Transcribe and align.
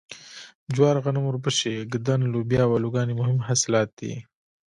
جوار 0.73 0.95
غنم 1.03 1.23
اوربشې 1.27 1.73
ږدن 1.91 2.21
لوبیا 2.33 2.61
او 2.67 2.71
الوګان 2.77 3.07
یې 3.11 3.15
مهم 3.21 3.37
حاصلات 3.47 3.89
دي. 3.99 4.13